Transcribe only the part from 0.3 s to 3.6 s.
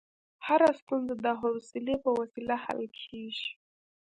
هره ستونزه د حوصلې په وسیله حل کېږي.